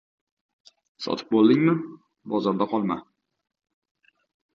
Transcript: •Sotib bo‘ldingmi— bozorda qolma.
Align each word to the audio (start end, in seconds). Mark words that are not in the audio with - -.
•Sotib 1.05 1.29
bo‘ldingmi— 1.35 1.75
bozorda 2.33 2.67
qolma. 2.73 2.97